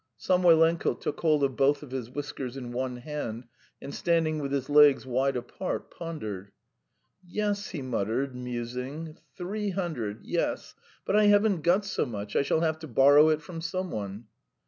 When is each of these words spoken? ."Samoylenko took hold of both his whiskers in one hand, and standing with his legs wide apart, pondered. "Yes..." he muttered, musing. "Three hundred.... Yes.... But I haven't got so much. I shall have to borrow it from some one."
."Samoylenko 0.27 0.95
took 0.99 1.19
hold 1.19 1.43
of 1.43 1.55
both 1.55 1.81
his 1.81 2.09
whiskers 2.09 2.57
in 2.57 2.71
one 2.71 2.95
hand, 2.97 3.43
and 3.79 3.93
standing 3.93 4.39
with 4.39 4.51
his 4.51 4.67
legs 4.67 5.05
wide 5.05 5.35
apart, 5.37 5.91
pondered. 5.91 6.51
"Yes..." 7.23 7.69
he 7.69 7.83
muttered, 7.83 8.35
musing. 8.35 9.19
"Three 9.37 9.69
hundred.... 9.69 10.21
Yes.... 10.23 10.73
But 11.05 11.17
I 11.17 11.25
haven't 11.25 11.61
got 11.61 11.85
so 11.85 12.07
much. 12.07 12.35
I 12.35 12.41
shall 12.41 12.61
have 12.61 12.79
to 12.79 12.87
borrow 12.87 13.29
it 13.29 13.43
from 13.43 13.61
some 13.61 13.91
one." 13.91 14.25